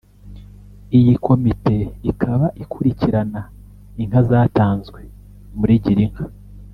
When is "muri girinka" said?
5.59-6.23